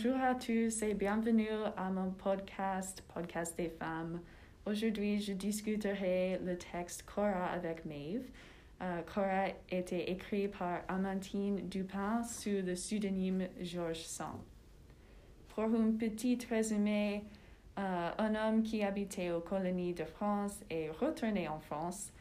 [0.00, 4.20] Bonjour à tous et bienvenue à mon podcast, Podcast des femmes.
[4.64, 8.22] Aujourd'hui, je discuterai le texte Cora avec Maeve.
[8.80, 14.38] Euh, Cora était écrit par Amantine Dupin sous le pseudonyme Georges Sand.
[15.48, 17.24] Pour un petit résumé,
[17.76, 22.12] euh, un homme qui habitait aux colonies de France est retourné en France,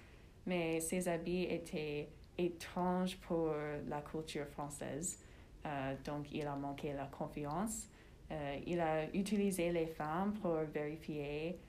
[0.47, 2.09] mais ses habits étaient
[2.39, 3.51] étranges pour
[3.87, 5.19] la culture française.
[5.67, 7.89] Euh, donc, il a manqué la confiance.
[8.31, 11.59] Euh, il a utilisé les femmes pour vérifier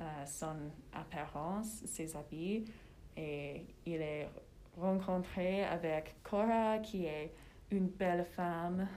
[0.00, 0.56] euh, son
[0.92, 2.64] apparence, ses habits,
[3.16, 4.28] et il est
[4.76, 7.32] rencontré avec Cora, qui est
[7.70, 8.88] une belle femme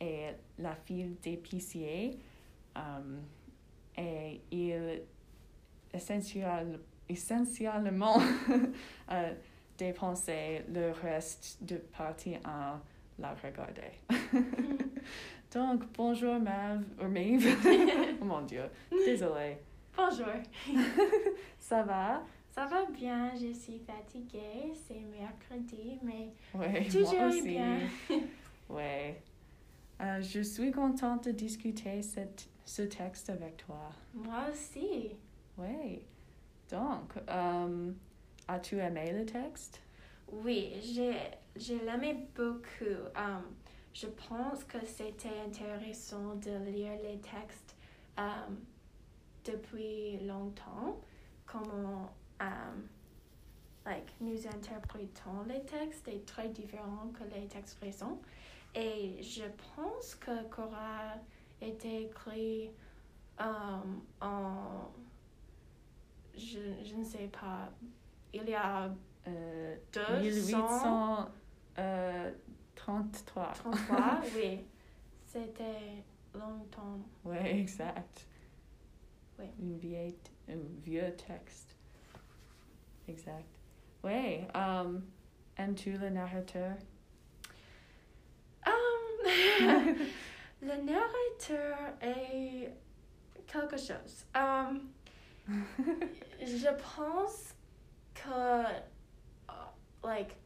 [0.00, 0.28] et
[0.58, 2.18] la fille d'épicier.
[3.96, 5.02] et il
[5.94, 8.20] essentiel, essentiellement
[9.76, 12.80] dépenser le reste de partie à
[13.18, 13.92] la regarder.
[15.54, 17.46] Donc, bonjour Mav, ou Maeve.
[18.20, 19.58] oh mon Dieu, désolée.
[19.96, 20.26] Bonjour.
[21.58, 22.22] Ça va?
[22.50, 27.42] Ça va bien, je suis fatiguée, c'est mercredi, mais ouais, toujours moi aussi.
[27.42, 27.78] bien.
[28.70, 29.20] ouais.
[30.00, 33.90] Euh, je suis contente de discuter cette, ce texte avec toi.
[34.14, 35.10] Moi aussi.
[35.58, 36.00] Oui.
[36.70, 37.92] Donc, euh,
[38.56, 39.82] As-tu aimé le texte?
[40.32, 43.02] Oui, je l'aimais beaucoup.
[43.14, 43.44] Um,
[43.92, 47.76] je pense que c'était intéressant de lire les textes
[48.16, 48.56] um,
[49.44, 50.98] depuis longtemps,
[51.44, 52.88] comment um,
[53.84, 58.22] like, nous interprétons les textes est très différent que les textes récents.
[58.74, 61.16] Et je pense que Cora
[61.60, 62.70] était écrit
[63.38, 63.82] en,
[66.34, 67.70] je, je ne sais pas,
[68.32, 68.90] il y a
[69.28, 69.76] euh,
[70.20, 71.30] 1833.
[71.78, 72.30] Euh,
[72.74, 73.52] 33,
[74.36, 74.64] oui.
[75.24, 77.00] C'était longtemps.
[77.24, 78.26] Oui, exact.
[79.38, 79.46] Oui.
[79.46, 80.14] Un vieux,
[80.48, 81.76] un vieux texte.
[83.08, 83.58] Exact.
[84.04, 84.44] Oui.
[84.54, 85.02] Um,
[85.58, 86.76] Aimes-tu le narrateur?
[88.66, 88.72] Um,
[90.62, 92.70] le narrateur est
[93.46, 94.26] quelque chose.
[94.34, 94.90] Um,
[96.40, 97.54] je pense
[98.26, 98.66] que,
[99.48, 99.52] uh,
[100.02, 100.36] like,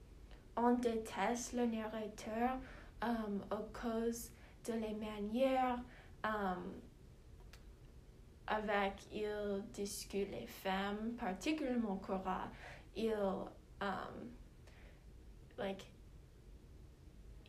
[0.57, 2.59] on déteste le narrateur
[3.03, 4.31] um, à cause
[4.67, 5.79] de les manières
[6.25, 6.75] um,
[8.47, 12.49] avec il discute les femmes, particulièrement Cora.
[12.97, 13.15] Il,
[13.81, 14.31] um,
[15.57, 15.87] like,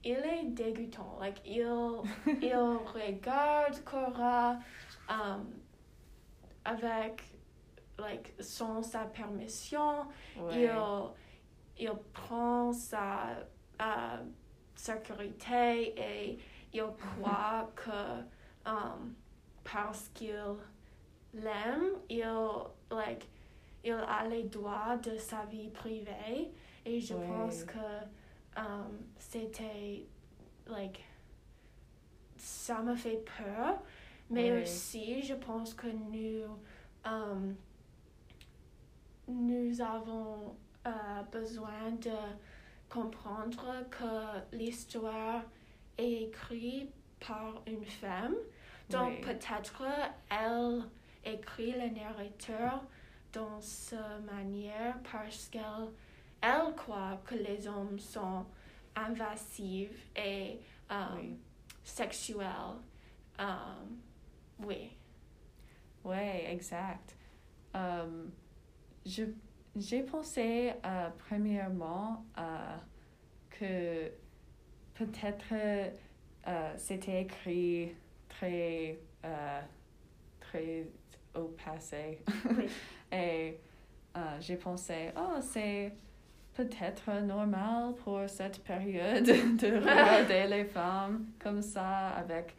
[0.03, 1.17] il est dégoûtant.
[1.19, 1.61] Like, il,
[2.41, 4.59] il regarde Cora
[5.09, 5.47] um,
[6.63, 7.23] avec
[8.01, 10.06] like, sans sa permission.
[10.35, 10.63] Ouais.
[10.63, 10.72] Il,
[11.79, 13.38] il prend sa
[13.79, 14.19] uh,
[14.75, 16.38] sécurité et
[16.73, 18.22] il croit que
[18.66, 19.13] um,
[19.63, 20.35] parce qu'il
[21.34, 22.25] l'aime, il,
[22.91, 23.28] like,
[23.84, 26.51] il a les droits de sa vie privée.
[26.85, 27.28] Et je Ouais.
[27.28, 30.06] pense que um, c'était,
[30.67, 31.03] like,
[32.38, 33.79] ça me fait peur.
[34.29, 34.63] Mais Ouais.
[34.63, 36.57] aussi, je pense que nous,
[37.06, 37.56] um,
[39.81, 40.55] nous avons
[40.85, 42.11] euh, besoin de
[42.89, 45.43] comprendre que l'histoire
[45.97, 46.91] est écrite
[47.25, 48.35] par une femme.
[48.89, 49.21] Donc Oui.
[49.21, 49.83] peut-être
[50.29, 50.83] elle
[51.23, 52.83] écrit le narrateur
[53.33, 55.89] dans cette manière parce qu'elle
[56.41, 58.45] elle croit que les hommes sont
[58.95, 60.59] invasifs et
[60.89, 61.37] um, Oui.
[61.83, 62.75] sexuels.
[63.39, 63.99] Um,
[64.59, 64.91] oui.
[66.03, 67.15] Oui, exact.
[67.73, 68.31] Um,
[69.05, 69.23] je,
[69.75, 72.77] j'ai pensé euh, premièrement euh,
[73.49, 74.11] que
[74.93, 75.53] peut-être
[76.47, 77.93] euh, c'était écrit
[78.27, 79.61] très, euh,
[80.39, 80.87] très
[81.35, 82.21] au passé.
[82.57, 82.65] Oui.
[83.13, 83.59] Et
[84.41, 85.93] j'ai pensé, oh, c'est
[86.53, 92.55] peut-être normal pour cette période de regarder les femmes comme ça avec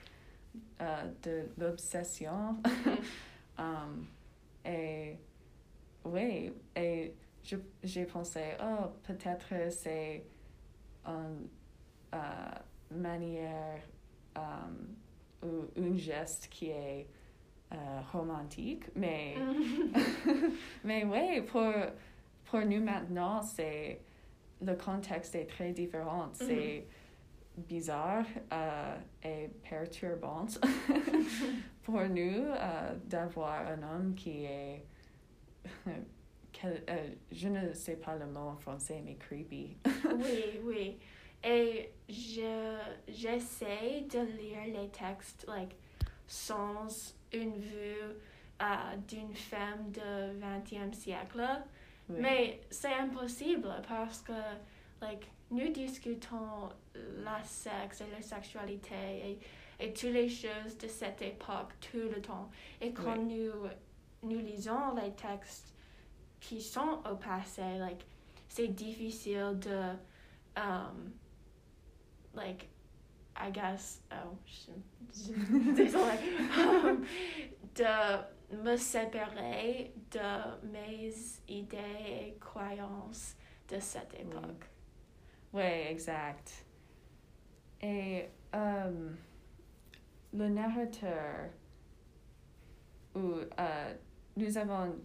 [1.23, 2.57] de l'obsession.
[3.59, 4.07] Um,
[4.65, 5.17] et
[6.05, 6.53] oui,
[7.83, 10.25] j'ai pensé, oh, peut-être c'est
[11.07, 11.49] une
[12.15, 12.19] euh,
[12.91, 13.81] manière
[14.37, 14.97] um,
[15.43, 17.07] ou un geste qui est
[17.73, 19.35] euh, romantique, mais,
[20.85, 21.73] mais oui, pour,
[22.45, 24.01] pour nous maintenant, c'est
[24.61, 26.29] le contexte est très différent.
[26.33, 26.87] C'est
[27.57, 30.47] bizarre euh, et perturbant
[31.83, 34.85] pour nous euh, d'avoir un homme qui est
[36.65, 40.97] euh, je ne sais pas le mot en français mais creepy oui, oui.
[41.43, 42.79] et je
[43.09, 45.77] j'essaie de lire les textes like
[46.27, 48.17] sans une vue
[48.63, 51.43] euh, d'une femme du 20e siècle.
[52.09, 52.17] Oui.
[52.21, 54.33] Mais c'est impossible parce que
[55.01, 56.71] like, nous discutons
[57.25, 59.39] la sexe et la sexualité et,
[59.85, 62.51] et toutes les choses de cette époque tout le temps.
[62.81, 63.53] Et quand nous,
[64.23, 65.75] nous lisons les textes
[66.43, 68.05] qui sont au passé, like,
[68.49, 69.93] c'est difficile de,
[70.57, 71.13] um,
[72.35, 72.69] like,
[73.37, 74.73] I guess, oh, je,
[75.15, 76.19] je- désolée,
[76.59, 77.05] um,
[77.75, 81.13] de me séparer de mes
[81.49, 81.79] idées
[82.09, 83.37] et croyances
[83.69, 84.65] de cette époque.
[85.53, 86.67] Oui, exact.
[87.81, 89.11] Et euh,
[90.35, 91.51] le narrateur,
[93.15, 93.95] ou euh,
[94.37, 94.97] nous avons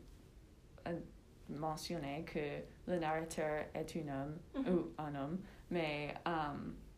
[0.88, 1.00] euh,
[1.50, 2.62] mentionné que
[2.92, 4.74] le narrateur est un homme, Mhm.
[4.74, 5.40] ou un homme,
[5.70, 6.32] mais euh,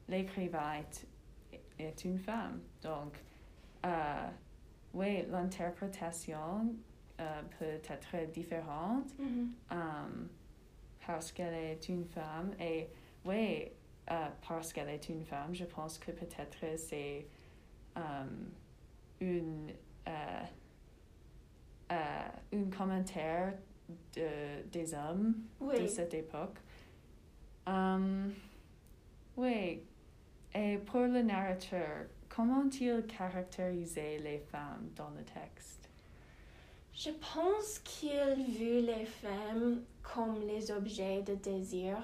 [0.07, 1.07] l'écrivain est,
[1.79, 2.61] est une femme.
[2.81, 3.21] Donc,
[3.85, 4.27] euh,
[4.93, 6.75] oui, l'interprétation
[7.19, 9.51] euh, peut être différente Mhm.
[9.71, 10.29] um,
[11.05, 12.87] parce qu'elle est une femme et
[13.25, 13.67] oui
[14.11, 17.27] euh, parce qu'elle est une femme je pense que peut-être c'est
[17.95, 18.51] um,
[19.19, 19.71] une
[21.89, 23.53] un commentaire
[24.15, 26.57] de, des hommes de cette époque.
[27.67, 28.33] Um,
[29.37, 29.81] oui.
[30.55, 35.89] Et pour le narrateur comment il caractérisait les femmes dans le texte?
[36.93, 41.97] Je pense qu'il vit les femmes comme les objets de désir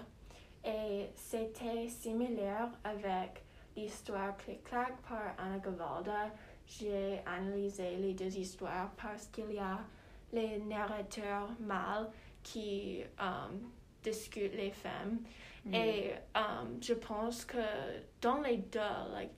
[0.63, 3.43] et c'était similaire avec
[3.75, 6.31] l'histoire Clic-Clac par Anna Gavalda.
[6.65, 9.79] J'ai analysé les deux histoires parce qu'il y a
[10.35, 12.09] les narrateurs mâles
[12.43, 13.71] qui um,
[14.03, 15.19] discutent les femmes
[15.73, 17.57] Et um, je pense que
[18.21, 18.79] dans les deux,
[19.13, 19.31] like,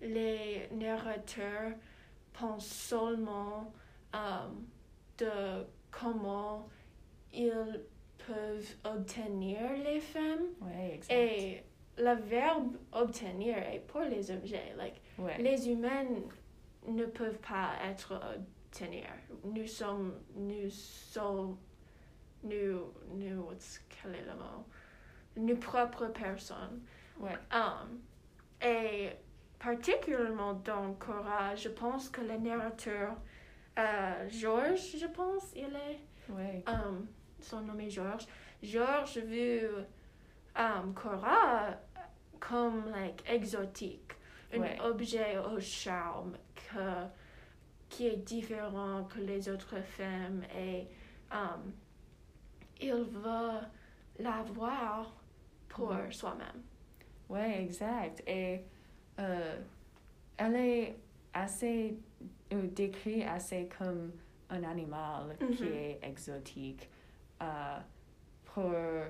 [0.00, 1.72] les narrateurs
[2.32, 3.72] pensent seulement
[4.12, 4.64] um,
[5.18, 6.68] de comment
[7.32, 7.80] ils
[8.26, 10.46] peuvent obtenir les femmes.
[11.10, 11.62] Et
[11.98, 14.72] le verbe obtenir est pour les objets.
[14.76, 15.36] Like, Ouais.
[15.38, 16.06] Les humains
[16.86, 18.20] ne peuvent pas être
[18.72, 19.06] obtenir.
[19.44, 21.58] Nous sommes, nous sommes,
[22.42, 24.64] nous, nous, what's, quel est le mot?
[25.36, 26.80] Nous propres personnes.
[27.18, 27.36] Ouais.
[27.52, 28.00] Um,
[28.60, 29.10] et
[29.58, 33.16] particulièrement dans Cora, je pense que le narrateur,
[33.78, 36.00] euh, Georges, je pense, il est,
[36.32, 36.62] Ouais.
[36.66, 37.06] um,
[37.40, 38.26] son nom est Georges.
[38.62, 39.62] Georges vu
[40.56, 41.76] um, Cora
[42.40, 44.12] comme like, exotique,
[44.52, 47.06] un objet au charme que,
[47.92, 50.86] qui est différent que les autres femmes et
[51.30, 51.72] um,
[52.80, 53.60] il veut
[54.18, 55.12] l'avoir
[55.68, 56.10] pour Mhm.
[56.12, 56.62] soi-même.
[57.28, 58.22] Ouais, exact.
[58.26, 58.64] Et
[59.18, 59.60] euh,
[60.38, 60.98] elle est
[61.34, 61.98] assez
[62.50, 64.12] ou décrit assez comme
[64.48, 65.72] un animal qui Mhm.
[65.74, 66.88] est exotique.
[67.42, 67.78] Euh,
[68.46, 69.08] pour euh,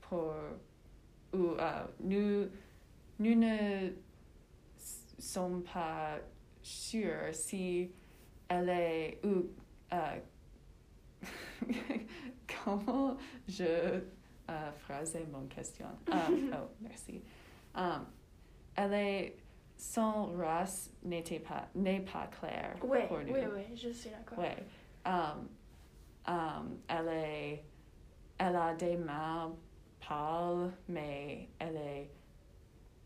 [0.00, 0.32] pour
[1.34, 2.48] ou euh, nous
[3.18, 3.90] nous ne
[5.18, 6.18] sommes pas
[6.62, 7.90] sûrs si
[8.48, 9.46] elle est ou
[9.92, 10.18] euh,
[12.64, 13.16] comment
[13.48, 14.00] je
[14.50, 15.86] euh, phraser mon question?
[16.10, 17.22] Ah, oh, merci.
[17.74, 18.06] Um,
[18.74, 19.36] elle est,
[19.76, 23.54] son race n'était pas, n'est pas claire Oui, pour oui, nous.
[23.54, 24.38] oui, je suis d'accord.
[24.38, 24.56] Ouais.
[25.04, 25.48] Um,
[26.26, 27.64] um, elle est,
[28.38, 29.52] elle a des mains
[30.06, 32.10] pâles, mais elle est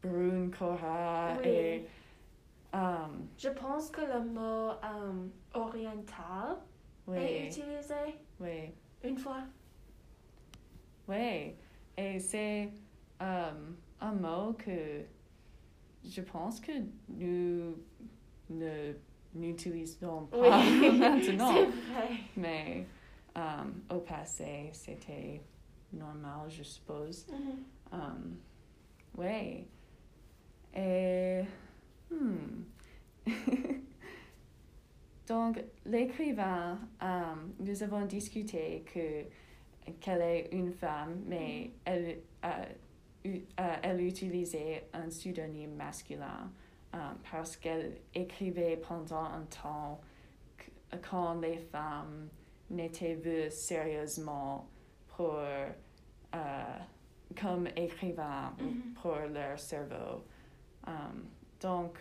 [0.03, 1.49] brune Cora Oui.
[1.49, 1.85] et um,
[3.37, 6.57] Je pense que le mot um, oriental
[7.15, 8.73] est utilisé oui.
[9.05, 9.43] une fois.
[11.09, 11.55] Oui,
[11.97, 12.71] et c'est
[13.21, 13.53] euh,
[14.01, 15.05] un mot que
[16.05, 16.73] je pense que
[17.09, 17.77] nous
[18.51, 18.95] ne
[19.35, 21.53] n'utilisons pas Oui, maintenant.
[21.53, 22.09] vrai.
[22.37, 22.87] Mais
[23.37, 25.43] euh, au passé, c'était
[25.93, 27.27] normal, je suppose.
[27.29, 27.65] Mhm.
[27.93, 28.37] Um,
[29.17, 29.67] oui.
[30.75, 31.43] Et.
[32.11, 32.65] hmm.
[35.47, 39.25] Donc, l'écrivain, um, nous avons discuté que
[40.01, 42.49] qu'elle est une femme, mais elle, euh,
[43.25, 46.51] u- euh, elle utilisait un pseudonyme masculin
[46.93, 50.01] um, parce qu'elle écrivait pendant un temps
[50.57, 52.29] que- quand les femmes
[52.69, 54.69] n'étaient vues sérieusement
[55.17, 55.71] pour euh,
[57.41, 58.95] comme écrivain ou Mhm.
[59.01, 60.25] pour leur cerveau.
[60.89, 61.29] Um,
[61.61, 61.97] donc,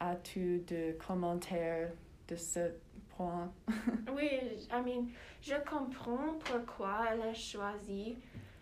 [0.00, 1.90] as-tu de commentaires
[2.28, 2.70] de ce
[3.16, 3.52] point?
[4.14, 4.30] Oui,
[4.70, 5.08] I mean,
[5.42, 8.16] je comprends pourquoi elle a choisi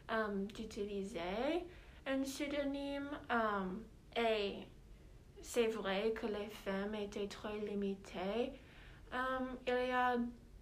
[0.08, 1.64] um, d'utiliser
[2.06, 3.08] un pseudonyme.
[3.30, 3.84] Um,
[4.16, 4.54] et
[5.42, 8.52] c'est vrai que les femmes étaient très limitées
[9.12, 10.16] um, il y a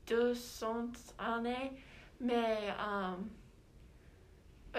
[0.06, 1.72] 200 années,
[2.20, 2.74] mais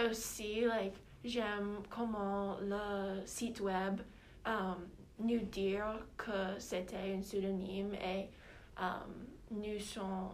[0.09, 4.01] aussi, like, j'aime comment le site web
[5.19, 8.29] nous dire que c'était un pseudonyme et
[8.77, 10.29] um, nous sommes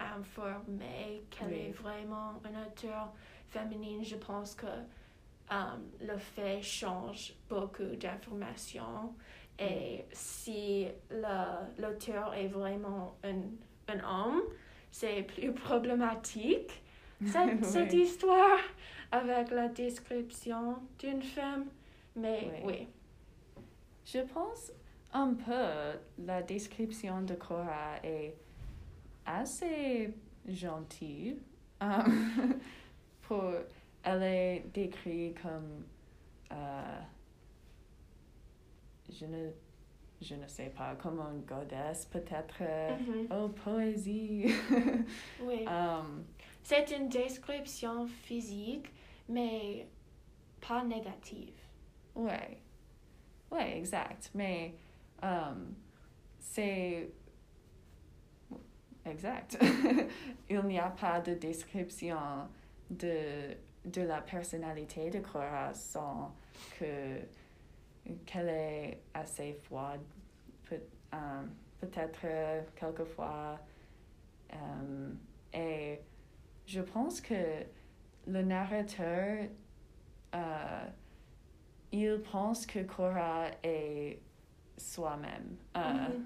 [0.00, 1.58] informés qu'elle Oui.
[1.68, 3.12] est vraiment une auteure
[3.48, 4.04] féminine.
[4.04, 4.66] Je pense que
[5.50, 9.14] um, le fait change beaucoup d'informations.
[9.58, 10.88] Et si
[11.78, 13.42] l'auteur est vraiment un,
[13.94, 14.42] un homme,
[14.90, 16.82] c'est plus problématique
[17.24, 18.58] cette, cette histoire
[19.12, 21.66] avec la description d'une femme.
[22.16, 22.60] Mais Oui.
[22.64, 22.88] oui.
[24.04, 24.72] Je pense
[25.12, 28.34] un peu la description de Cora est
[29.26, 30.12] assez
[30.48, 31.38] gentille.
[31.80, 32.58] Um,
[33.22, 33.44] pour,
[34.02, 35.84] elle est décrite comme,
[36.52, 36.98] euh,
[39.10, 39.50] je, ne,
[40.20, 42.56] je ne sais pas, comme une goddess peut-être.
[42.60, 43.26] euh, Mhm.
[43.30, 44.46] Oh, poésie.
[45.42, 45.64] Oui.
[45.66, 46.24] um,
[46.62, 48.86] C'est une description physique,
[49.28, 49.86] mais
[50.66, 51.54] pas négative.
[52.14, 52.58] Ouais.
[53.52, 54.30] Ouais, exact.
[54.34, 54.74] Mais
[55.22, 55.76] um,
[56.40, 57.10] c'est.
[59.04, 59.58] Exact.
[60.50, 62.48] Il n'y a pas de description
[62.90, 66.32] de, de la personnalité de Cora sans
[66.78, 67.18] que
[68.26, 70.00] qu'elle est assez froide.
[71.12, 72.26] Um, peut-être
[72.76, 73.60] quelquefois.
[74.52, 75.18] Um,
[75.52, 76.00] et
[76.66, 77.34] je pense que
[78.26, 79.48] le narrateur.
[80.34, 80.86] euh,
[81.92, 84.18] il pense que Cora est
[84.76, 85.56] soi-même.
[85.76, 86.24] Euh, Mhm.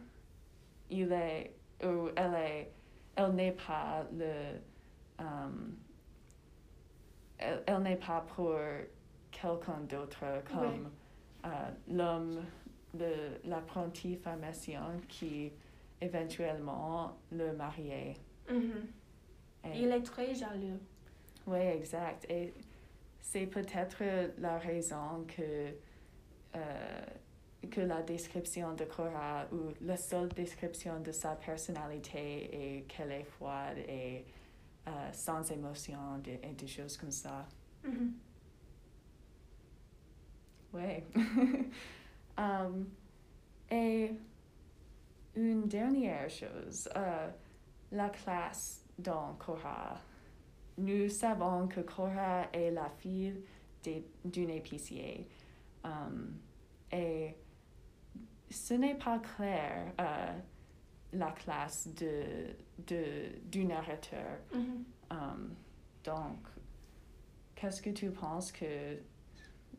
[0.91, 1.53] Il est,
[1.85, 2.73] ou elle est,
[3.17, 4.61] elle n'est pas le,
[5.19, 5.77] um,
[7.39, 8.55] elle, elle n'est pas pour
[9.33, 10.91] quelqu'un d'autre comme
[11.45, 12.45] euh, l'homme,
[13.45, 15.53] l'apprenti pharmacien qui
[16.01, 18.15] éventuellement le mariait.
[18.49, 18.87] Mhm.
[19.65, 20.79] Et- Il est très jaloux.
[21.47, 22.27] Oui, exact.
[22.31, 22.55] Et
[23.29, 24.03] c'est peut-être
[24.39, 25.75] la raison que,
[26.55, 27.07] euh,
[27.71, 33.25] que la description de Cora, ou la seule description de sa personnalité est qu'elle est
[33.25, 34.25] froide et
[34.87, 37.47] euh, sans émotion de- et des choses comme ça.
[40.73, 41.03] Oui.
[42.39, 42.87] Um,
[43.71, 44.13] et
[45.35, 47.31] une dernière chose, euh,
[47.93, 49.99] la classe dans Cora.
[50.79, 53.35] Nous savons que Cora est la fille
[53.83, 55.27] des- d'un épicier.
[55.85, 56.39] Um,
[56.93, 57.35] et
[58.51, 60.39] ce n'est pas clair euh,
[61.13, 62.55] la classe de,
[62.87, 64.39] de, du narrateur.
[64.53, 64.85] Mhm.
[65.11, 65.55] Um,
[66.05, 66.47] donc,
[67.55, 68.99] qu'est-ce que tu penses que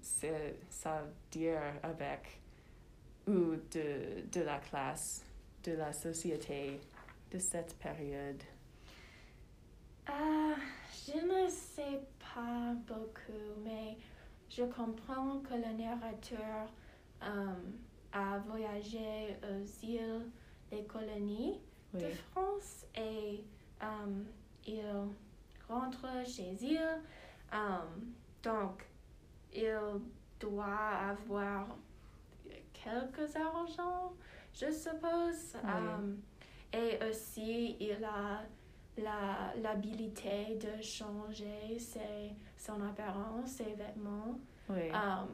[0.01, 2.41] ça veut dire avec
[3.27, 5.23] ou de, de la classe,
[5.63, 6.79] de la société
[7.31, 8.41] de cette période?
[10.09, 10.55] Ah,
[11.05, 12.01] je ne sais
[12.33, 13.97] pas beaucoup, mais
[14.49, 16.71] je comprends que le narrateur
[17.23, 17.53] euh,
[18.13, 20.29] a voyagé aux îles
[20.71, 21.59] des colonies
[21.93, 22.01] Oui.
[22.01, 23.43] de France et
[23.83, 24.23] euh,
[24.65, 24.81] il
[25.67, 26.77] rentre chez il.
[27.53, 27.57] Euh,
[28.43, 28.83] donc,
[29.53, 29.77] il
[30.39, 31.67] doit avoir
[32.73, 34.13] quelques argent,
[34.53, 35.55] je suppose.
[35.63, 36.17] Oui.
[36.73, 38.41] Et aussi, il a
[38.97, 44.39] l'habilité de changer ses, son apparence, ses vêtements.
[44.69, 44.89] Oui.
[44.91, 45.25] Euh,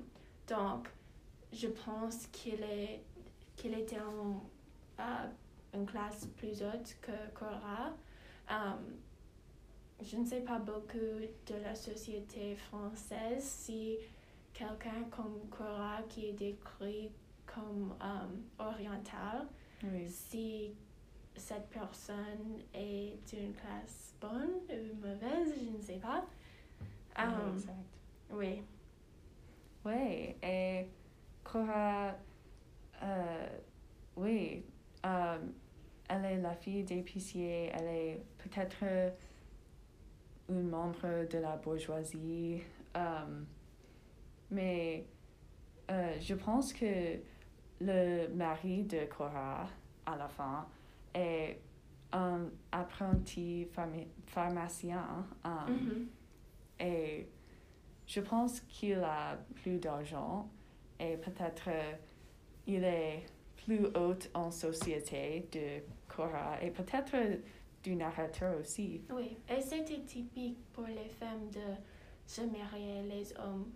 [0.48, 0.90] donc,
[1.52, 2.64] je pense qu'il
[3.64, 4.44] était en
[5.00, 5.28] euh,
[5.74, 7.94] une classe plus haute que Cora.
[8.52, 8.56] Euh,
[10.02, 13.98] je ne sais pas beaucoup de la société française si
[14.54, 17.12] quelqu'un comme Cora qui est décrit
[17.46, 19.48] comme euh, oriental,
[19.84, 20.10] oui.
[20.10, 20.74] si
[21.36, 26.24] cette personne est d'une classe bonne ou mauvaise, je ne sais pas.
[27.18, 27.76] Oui, Euh, exact.
[28.32, 28.64] oui.
[29.86, 30.88] Oui, et
[31.44, 32.16] Cora,
[33.02, 33.48] euh,
[34.16, 34.64] oui,
[35.06, 35.38] euh,
[36.08, 38.84] elle est la fille d'épicier, elle est peut-être
[40.50, 42.62] un membre de la bourgeoisie,
[42.96, 43.44] euh,
[44.52, 45.06] mais
[45.92, 47.20] euh, je pense que
[47.82, 49.68] le mari de Cora,
[50.06, 50.66] à la fin,
[51.14, 51.60] est
[52.12, 55.26] un apprenti pharma- pharmacien.
[55.46, 56.08] euh, Mhm.
[56.80, 57.28] et
[58.06, 60.50] je pense qu'il a plus d'argent
[61.00, 61.94] et peut-être euh,
[62.68, 63.26] il est
[63.66, 67.16] plus haut en société de Cora et peut-être
[67.84, 69.02] du narrateur aussi.
[69.10, 71.76] Oui, et c'était typique pour les femmes de
[72.26, 73.72] se marier les hommes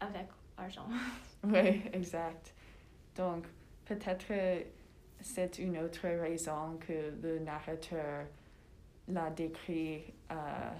[0.00, 0.88] avec argent.
[1.44, 2.54] Oui, exact.
[3.16, 3.46] Donc,
[3.86, 4.30] peut-être
[5.22, 8.26] c'est une autre raison que le narrateur
[9.08, 10.70] l'a décrit euh,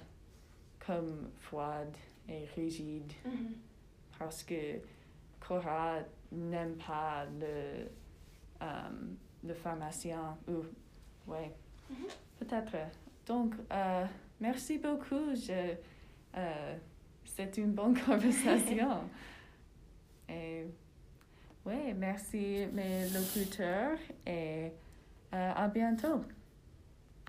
[0.86, 1.96] comme froide
[2.28, 3.12] et rigide.
[3.24, 3.54] Mhm.
[4.18, 4.78] parce que
[5.40, 5.96] Cora
[6.30, 7.88] n'aime pas le,
[8.62, 8.66] euh,
[9.42, 10.62] le pharmacien ou
[11.30, 11.50] ouais.
[11.88, 12.06] Mhm.
[12.38, 12.76] peut-être.
[13.26, 14.04] Donc euh,
[14.40, 15.34] merci beaucoup.
[15.34, 15.74] Je
[16.36, 16.76] euh,
[17.24, 19.00] c'est une bonne conversation.
[20.28, 20.66] Et
[21.66, 22.66] ouais merci.
[22.72, 24.72] Mes locuteurs et
[25.32, 26.22] à bientôt